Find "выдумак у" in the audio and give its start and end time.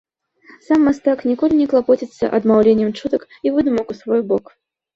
3.59-4.01